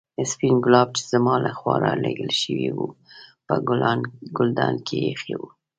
[0.31, 2.87] سپين ګلاب چې زما له خوا رالېږل شوي وو
[3.45, 3.53] په
[4.37, 5.47] ګلدان کې ایښي وو.